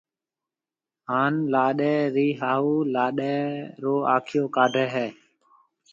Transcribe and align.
ھاڻ 1.09 1.31
لاڏَي 1.53 1.95
رِي 2.15 2.27
ھاھُو 2.41 2.73
لاڏَي 2.93 3.37
رو 3.83 3.95
آکيو 4.15 4.43
ڪاڊَي 4.55 4.85
ھيََََ 4.93 5.07